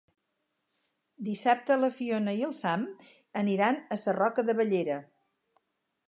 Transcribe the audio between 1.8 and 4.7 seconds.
na Fiona i en Sam iran a Sarroca de